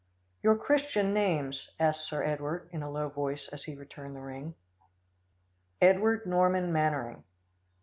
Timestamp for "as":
3.49-3.65